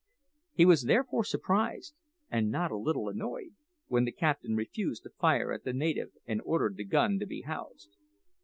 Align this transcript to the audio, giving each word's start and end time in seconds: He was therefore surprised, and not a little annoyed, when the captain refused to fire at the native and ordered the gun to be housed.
He 0.53 0.65
was 0.65 0.85
therefore 0.85 1.23
surprised, 1.23 1.93
and 2.31 2.49
not 2.49 2.71
a 2.71 2.75
little 2.75 3.07
annoyed, 3.07 3.53
when 3.85 4.03
the 4.05 4.11
captain 4.11 4.55
refused 4.55 5.03
to 5.03 5.11
fire 5.11 5.51
at 5.53 5.63
the 5.63 5.73
native 5.73 6.09
and 6.25 6.41
ordered 6.43 6.75
the 6.77 6.85
gun 6.85 7.19
to 7.19 7.27
be 7.27 7.41
housed. 7.41 7.97